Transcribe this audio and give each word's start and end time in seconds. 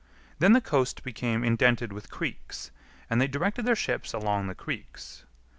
Then 0.39 0.53
the 0.53 0.61
coast 0.61 1.03
became 1.03 1.43
indented 1.43 1.93
with 1.93 2.09
creeks, 2.09 2.71
and 3.07 3.21
they 3.21 3.27
directed 3.27 3.65
their 3.67 3.75
ships 3.75 4.13
along 4.13 4.47
the 4.47 4.55
creeks. 4.55 5.25